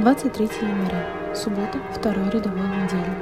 23 0.00 0.48
января, 0.62 1.34
суббота, 1.34 1.78
второй 1.92 2.30
рядовой 2.30 2.62
недели. 2.62 3.12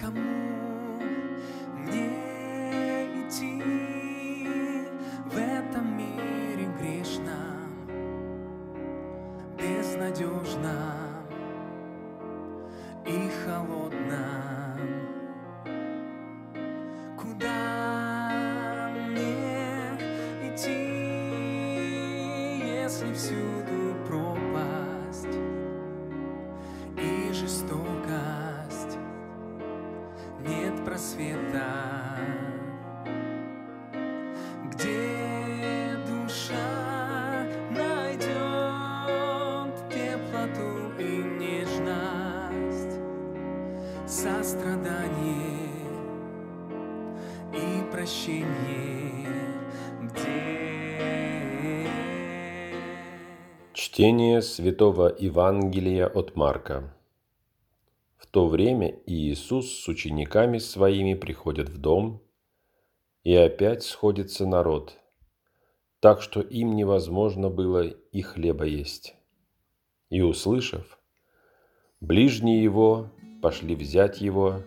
Кому 0.00 0.22
и 13.04 13.30
холодном? 13.44 15.15
Сострадание 44.06 45.68
и 47.52 47.90
прощение, 47.90 49.26
где 50.00 51.88
Чтение 53.72 54.42
Святого 54.42 55.12
Евангелия 55.18 56.06
от 56.06 56.36
Марка. 56.36 56.94
В 58.16 58.28
то 58.28 58.46
время 58.46 58.96
Иисус 59.06 59.72
с 59.72 59.88
учениками 59.88 60.58
своими 60.58 61.14
приходит 61.14 61.68
в 61.68 61.78
дом, 61.78 62.22
и 63.24 63.34
опять 63.34 63.82
сходится 63.82 64.46
народ, 64.46 64.96
так 65.98 66.22
что 66.22 66.40
им 66.40 66.76
невозможно 66.76 67.50
было 67.50 67.82
и 67.82 68.22
хлеба 68.22 68.66
есть. 68.66 69.16
И 70.10 70.20
услышав, 70.22 70.96
ближние 72.00 72.62
его 72.62 73.10
пошли 73.46 73.76
взять 73.76 74.20
его, 74.20 74.64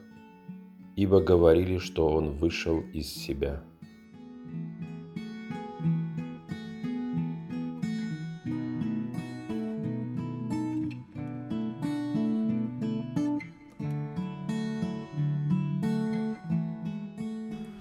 ибо 0.96 1.20
говорили, 1.20 1.80
что 1.80 2.08
он 2.08 2.38
вышел 2.38 2.80
из 2.94 3.08
себя. 3.08 3.62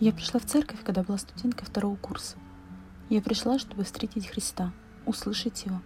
Я 0.01 0.13
пришла 0.13 0.41
в 0.41 0.47
церковь, 0.47 0.83
когда 0.83 1.05
была 1.05 1.19
студенткой 1.19 1.65
второго 1.65 1.95
курса. 1.95 2.39
Я 3.09 3.23
пришла, 3.23 3.61
чтобы 3.61 3.85
встретить 3.85 4.27
Христа, 4.27 4.73
услышать 5.07 5.65
Его 5.65 5.81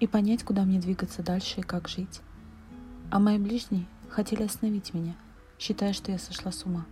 и 0.00 0.06
понять, 0.06 0.42
куда 0.42 0.62
мне 0.62 0.80
двигаться 0.80 1.22
дальше 1.22 1.60
и 1.60 1.62
как 1.62 1.86
жить. 1.86 2.22
А 3.10 3.18
мои 3.18 3.36
ближние 3.36 3.86
хотели 4.14 4.44
остановить 4.44 4.94
меня, 4.94 5.16
считая, 5.58 5.92
что 5.92 6.12
я 6.12 6.18
сошла 6.18 6.52
с 6.52 6.64
ума. 6.64 6.86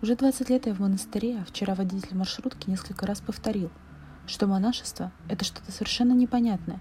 Уже 0.00 0.16
20 0.16 0.48
лет 0.48 0.66
я 0.66 0.74
в 0.74 0.80
монастыре, 0.80 1.38
а 1.40 1.44
вчера 1.44 1.74
водитель 1.74 2.16
маршрутки 2.16 2.70
несколько 2.70 3.06
раз 3.06 3.20
повторил, 3.20 3.70
что 4.26 4.46
монашество– 4.46 5.12
это 5.28 5.44
что-то 5.44 5.70
совершенно 5.70 6.12
непонятное. 6.12 6.80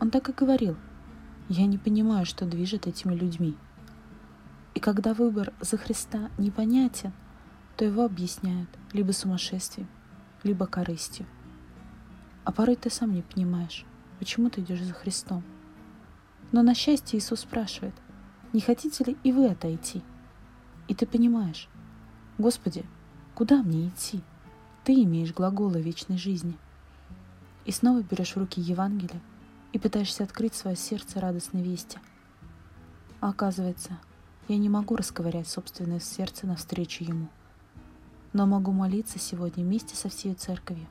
Он 0.00 0.10
так 0.10 0.28
и 0.28 0.32
говорил. 0.32 0.76
Я 1.48 1.66
не 1.66 1.78
понимаю, 1.78 2.24
что 2.24 2.46
движет 2.46 2.86
этими 2.86 3.14
людьми. 3.14 3.56
И 4.74 4.80
когда 4.80 5.14
выбор 5.14 5.52
за 5.60 5.76
Христа 5.76 6.30
непонятен, 6.38 7.12
то 7.76 7.84
его 7.84 8.04
объясняют 8.04 8.68
либо 8.92 9.12
сумасшествием, 9.12 9.88
либо 10.44 10.66
корыстью. 10.66 11.26
А 12.44 12.52
порой 12.52 12.76
ты 12.76 12.88
сам 12.90 13.14
не 13.14 13.22
понимаешь, 13.22 13.84
почему 14.18 14.48
ты 14.48 14.60
идешь 14.60 14.82
за 14.82 14.92
Христом. 14.92 15.42
Но 16.52 16.62
на 16.62 16.74
счастье 16.74 17.18
Иисус 17.18 17.40
спрашивает, 17.40 17.94
не 18.52 18.60
хотите 18.60 19.04
ли 19.04 19.16
и 19.22 19.32
вы 19.32 19.48
отойти? 19.48 20.02
И 20.88 20.94
ты 20.94 21.06
понимаешь, 21.06 21.68
Господи, 22.38 22.84
куда 23.34 23.62
мне 23.62 23.88
идти? 23.88 24.20
Ты 24.84 25.02
имеешь 25.04 25.32
глаголы 25.32 25.80
вечной 25.80 26.18
жизни. 26.18 26.56
И 27.64 27.72
снова 27.72 28.02
берешь 28.02 28.34
в 28.34 28.38
руки 28.38 28.60
Евангелие 28.60 29.20
и 29.72 29.78
пытаешься 29.78 30.24
открыть 30.24 30.54
свое 30.54 30.76
сердце 30.76 31.20
радостной 31.20 31.62
вести. 31.62 31.98
А 33.20 33.30
оказывается, 33.30 33.98
я 34.48 34.58
не 34.58 34.68
могу 34.68 34.96
расковырять 34.96 35.48
собственное 35.48 36.00
сердце 36.00 36.46
навстречу 36.46 37.04
Ему– 37.04 37.28
но 38.32 38.46
могу 38.46 38.72
молиться 38.72 39.18
сегодня 39.18 39.64
вместе 39.64 39.94
со 39.94 40.08
всей 40.08 40.34
церковью. 40.34 40.86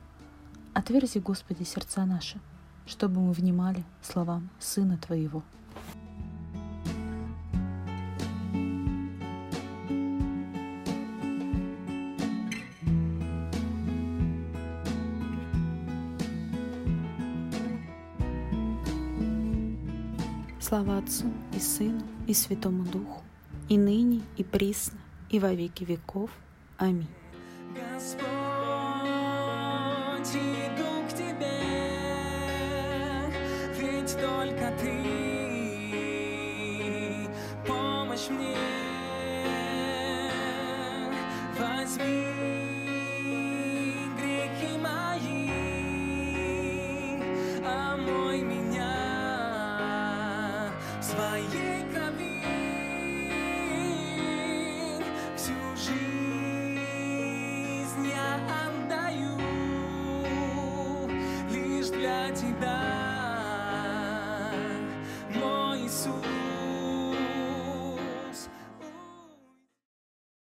Отверзи, 0.74 1.18
Господи, 1.18 1.64
сердца 1.64 2.06
наши, 2.06 2.40
чтобы 2.86 3.20
мы 3.20 3.32
внимали 3.32 3.84
словам 4.00 4.48
Сына 4.58 4.96
Твоего. 4.96 5.42
Слава 20.62 20.98
Отцу 20.98 21.26
и 21.52 21.58
Сыну 21.58 22.04
и 22.28 22.34
Святому 22.34 22.84
Духу, 22.84 23.24
и 23.68 23.76
ныне, 23.76 24.20
и 24.36 24.44
присно, 24.44 25.00
и 25.28 25.40
во 25.40 25.52
веки 25.52 25.82
веков. 25.82 26.30
Аминь. 26.78 27.08
Господь, 27.74 28.22
иду 30.36 31.02
к 31.08 31.14
Тебе, 31.14 31.58
ведь 33.76 34.16
только 34.20 34.72
Ты 34.80 34.96
помощь 37.66 38.28
мне. 38.28 38.56
Возьми 41.58 42.51
своей 51.12 51.82
крови 51.92 52.42
всю 55.36 55.52
жизнь 55.76 56.86
я 58.08 58.40
отдаю 58.64 59.36
лишь 61.50 61.88
для 61.88 62.30
тебя. 62.30 62.91